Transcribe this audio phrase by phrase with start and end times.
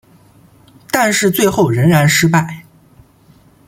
[0.89, 2.65] 但是最后仍然失败。